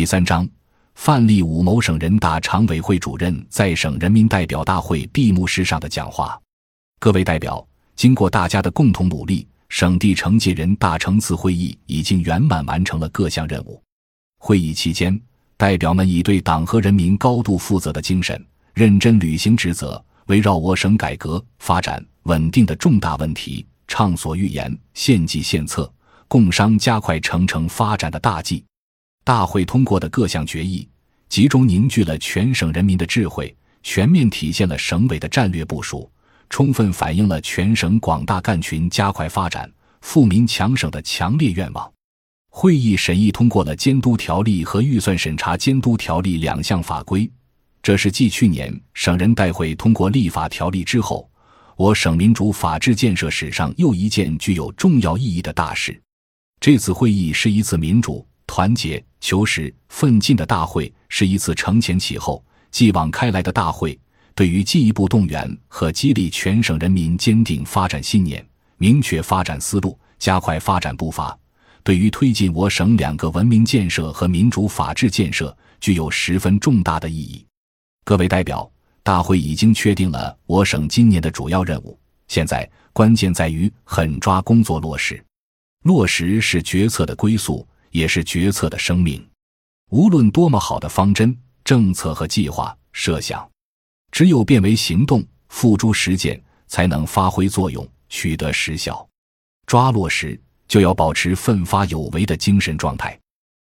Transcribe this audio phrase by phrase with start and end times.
[0.00, 0.48] 第三章，
[0.94, 6.40] 范例五某省人大常委会主任在省人民代表大会闭幕式上的讲话。
[6.98, 7.62] 各位代表，
[7.96, 13.78] 经过大家的共同努力，省地惩戒人大成次会议已经圆满完成了各项任务。
[14.38, 15.20] 会议期间，
[15.58, 18.42] 代表们以对党和人民高度负责的精神，
[18.72, 25.92] 认真履行职责，围绕我省改革发展稳定的重大问题，畅所欲言，献计献策，
[26.26, 28.64] 共商加快城城发展的大计。
[29.24, 30.88] 大会通过的各项决议，
[31.28, 36.10] 集中凝聚了全省人民的智慧，全面体现了省委的战略部署，
[36.48, 41.90] 充分反映了全省广大干群加快发展、富民强省的强烈愿望。
[42.48, 47.30] 会议审议通过了监督条例和预算审查监督条例两项法规，
[47.82, 51.30] 这是继去年省人代会通过立法条例之后，
[51.76, 56.00] 我省民主法治建设史上又一件具有重要意义的大事。
[56.58, 63.96] 这次会议是一次民主、团结、求实、奋进的大会，是一次承前启后、继往开来的大会。
[64.34, 68.44] 对于进一步动员和激励全省人民坚定发展信念、
[68.76, 71.38] 明确发展思路、加快发展步伐。
[71.84, 77.46] 对于推进我省两个文明建设和民主法治建设，具有十分重大的意义。
[78.04, 78.68] 各位代表，
[79.04, 81.96] 大会已经确定了我省今年的主要任务，
[82.26, 85.24] 现在关键在于狠抓工作落实。
[85.84, 89.24] 落实是决策的归宿，也是决策的生命。
[89.90, 93.48] 无论多么好的方针、政策和计划设想，
[94.10, 99.06] 只有变为行动、付诸实践，才能发挥作用、取得实效。
[99.66, 100.40] 抓落实。
[100.70, 103.18] 就要保持奋发有为的精神状态。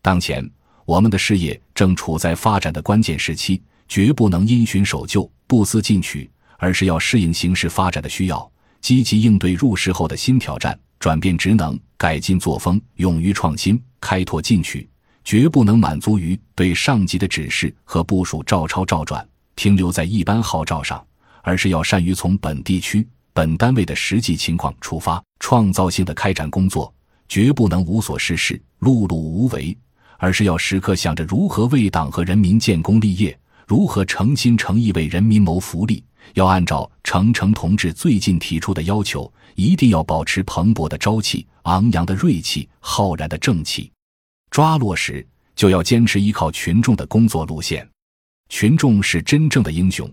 [0.00, 0.48] 当前，
[0.84, 8.48] 我们的事业正处在发展的关键时期，绝不能因循守旧、不思进取，而是要适应形势发展的需要，
[8.80, 14.88] 积极应对入世后的新挑战，转变职能，改进作风，勇于创新，开拓进取。
[15.22, 19.22] 绝不能满足于对上级的指示和部署照抄照转，
[19.54, 21.06] 停留在一般号召上，
[21.42, 23.06] 而是要善于从本地区。
[23.34, 26.90] 本单位的实际情况出发，创造性的开展工作，
[27.28, 29.76] 绝不能无所事事、碌碌无为，
[30.16, 36.02] 而是要时刻想着如何为党和人民建功立业，如何诚心诚意为人民谋福利。
[36.32, 43.92] 要按照程程同志最近提出的要求，一定要保持蓬勃的朝气、昂扬的锐气、浩然的正气。
[44.50, 47.86] 抓落实，就要坚持依靠群众的工作路线。
[48.48, 50.10] 群众是真正的英雄，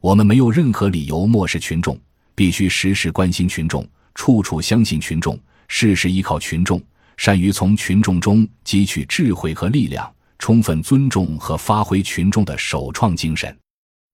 [0.00, 1.98] 我们没有任何理由漠视群众。
[2.34, 5.38] 必须时时关心群众，处处相信群众，
[5.68, 6.82] 事事依靠群众，
[7.16, 10.13] 善于从群众中汲取智慧和力量，
[10.44, 13.58] 充分尊重和发挥群众的首创精神。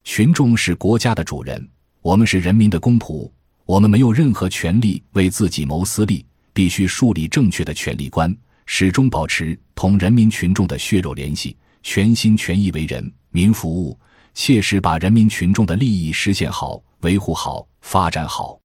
[0.05, 1.69] 群众是国家的主人，
[2.03, 3.29] 我们是人民的公仆，
[3.67, 8.33] 我们没有任何权利为自己谋私利，必须树立正确的权利观，
[8.65, 13.99] 始终保持同人民群众的血肉联系，全心全意为人民服务，
[14.33, 16.81] 切实把人民群众的利益实现好。
[17.01, 18.57] 维护好、发展好、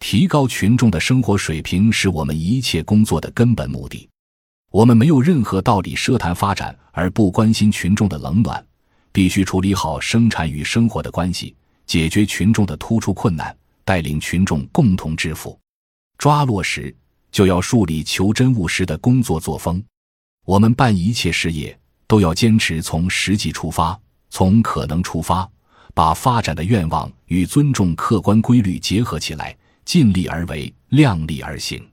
[0.00, 4.08] 提高群众的生活水平，是我们一切工作的根本目的。
[4.72, 8.66] 我们没有任何道理奢谈发展而不关心群众的冷暖，
[9.12, 15.58] 必须处理好生产与生活的关系，解决群众的突出困难，带领群众共同致富。
[16.16, 16.94] 抓落实，
[17.30, 19.82] 就要树立求真务实的工作作风。
[20.46, 24.00] 我们办一切事业，都要坚持从实际出发，
[24.30, 25.46] 从可能出发。
[25.92, 29.54] 把发展的愿望与尊重客观规律结合起来，
[29.84, 31.86] 尽力而为，量力而行。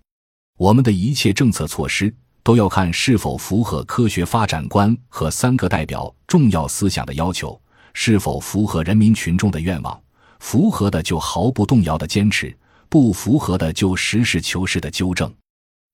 [0.57, 2.13] 我们的一切政策措施
[2.43, 7.59] 都要看是否符合科学发展观和三个代表重要思想的要求，
[7.93, 10.01] 是否符合人民群众的愿望。
[10.39, 12.55] 符合的就毫不动摇的坚持，
[12.87, 15.33] 不符合的就实事求是的纠正。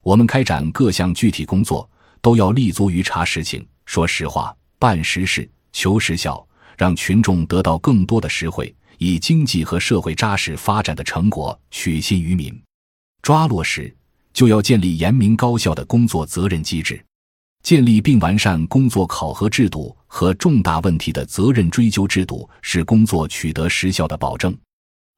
[0.04, 1.90] 我们开展各项具体工作，
[2.22, 6.46] 都要立足于查实情、说实话、办实事、求实效。
[6.78, 12.54] 让群众得到更多的实惠，以经济和社会扎实发展的成果取信于民。
[13.22, 13.96] 抓落实，
[14.36, 17.02] 就要建立严明高效的工作责任机制，
[17.64, 24.54] 建立并完善工作考核制度和重大问题的责任追究制度，是工作取得实效的保证。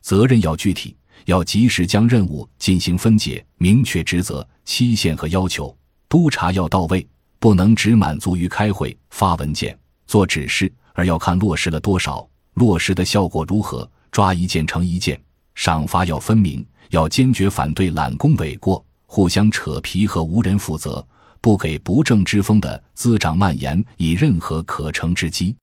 [0.04, 5.76] 责任要具体，要及时将任务进行分解，明确职责、期限和要求。
[6.08, 7.06] 督查要到位，
[7.40, 9.76] 不能只满足于开会、发文件、
[10.06, 10.72] 做指示。
[10.94, 15.20] 而要看落实了多少，落实的效果如何，抓一件成一件，
[15.56, 21.06] 赏罚要分明，要坚决反对揽功诿过、互相扯皮和无人负责，
[21.42, 25.56] 不给不正之风的滋长蔓延以任何可乘之机。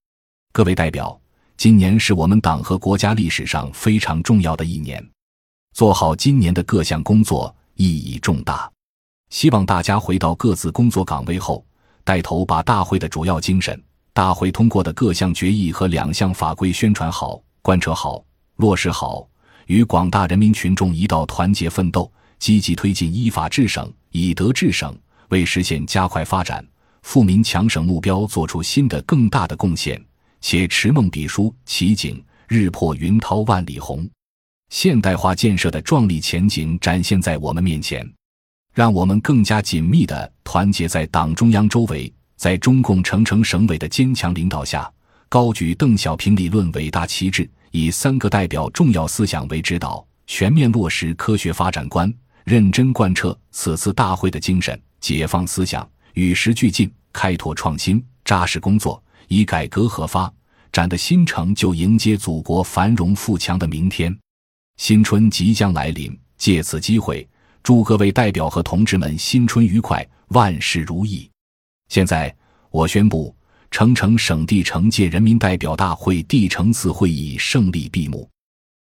[0.51, 1.17] 各位代表，
[1.55, 5.01] 今年是我们党和国家历史上非常重要的一年，
[5.73, 8.69] 做好今年的各项工作意义重大，
[9.29, 11.65] 希望大家回到各自工作岗位后。
[12.03, 13.83] 带头把大会的主要精神、
[14.13, 18.23] 大会通过的各项决议和两项法规宣传好、贯彻好、
[18.57, 19.27] 落实好，
[19.65, 24.97] 与广大人民群众一道团结奋斗，积极推进依法治省、以德治省，
[25.29, 26.65] 为实现加快发展、
[27.01, 30.01] 富民强省目标做出新的更大的贡献。
[30.41, 34.07] 且持梦笔书奇景，日破云涛万里红，
[34.69, 38.07] 现代化建设的壮丽前景展现在我们面前。
[38.71, 44.91] 让我们更加紧密地团结在党中央周围，在中共成城省委的坚强领导下，
[45.29, 52.13] 高举邓小平理论伟大旗帜，以三个代表重要思想为指导，全面落实科学发展观，
[52.45, 60.31] 认真贯彻此次大会的精神，解放思想，与时俱进，开拓创新，扎实工作，以改革和发
[60.71, 64.15] 展的新成就迎接祖国繁荣富强的明天。
[64.77, 67.27] 新春即将来临，借此机会。
[67.63, 71.27] 祝各位代表和同志们新春愉快，万事如意。
[71.89, 72.31] 现在，
[72.69, 73.35] 我宣布，
[73.71, 78.29] 成城省地城界人民代表大会第城次会议胜利闭幕。